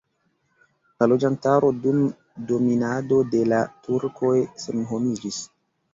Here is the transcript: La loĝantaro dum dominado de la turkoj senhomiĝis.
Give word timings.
La 1.01 1.07
loĝantaro 1.11 1.69
dum 1.83 2.01
dominado 2.53 3.21
de 3.35 3.43
la 3.53 3.61
turkoj 3.89 4.35
senhomiĝis. 4.65 5.43